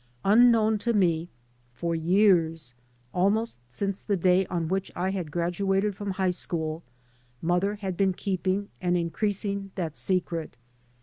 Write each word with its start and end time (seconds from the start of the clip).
Unknown 0.25 0.79
to 0.79 0.93
me, 0.93 1.29
for 1.75 1.93
years, 1.93 2.73
almost 3.13 3.59
since 3.71 4.01
the 4.01 4.17
day 4.17 4.47
on 4.47 4.67
which 4.67 4.91
I 4.95 5.11
had 5.11 5.29
graduated 5.29 5.95
from 5.95 6.09
high 6.09 6.31
school, 6.31 6.81
mother 7.39 7.75
had 7.75 7.97
been 7.97 8.13
keeping 8.13 8.69
and 8.81 8.97
increasing 8.97 9.69
that 9.75 9.95
secret. 9.95 10.55